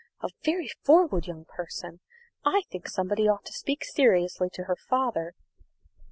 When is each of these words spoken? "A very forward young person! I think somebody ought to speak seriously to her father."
"A 0.21 0.29
very 0.43 0.67
forward 0.83 1.27
young 1.27 1.45
person! 1.45 1.99
I 2.43 2.63
think 2.71 2.87
somebody 2.87 3.27
ought 3.29 3.45
to 3.45 3.53
speak 3.53 3.83
seriously 3.83 4.49
to 4.53 4.63
her 4.63 4.75
father." 4.75 5.35